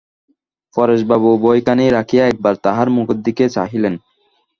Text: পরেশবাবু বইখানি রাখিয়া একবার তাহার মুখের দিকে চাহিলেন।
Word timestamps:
পরেশবাবু 0.75 1.29
বইখানি 1.43 1.85
রাখিয়া 1.89 2.23
একবার 2.27 2.55
তাহার 2.65 2.87
মুখের 2.95 3.19
দিকে 3.25 3.45
চাহিলেন। 3.49 3.93